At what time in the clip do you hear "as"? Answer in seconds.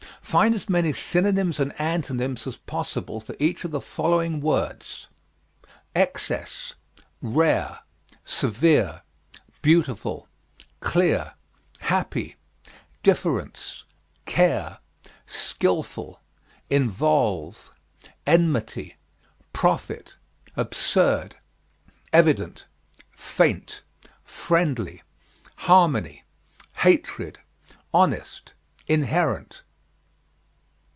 0.55-0.69, 2.47-2.55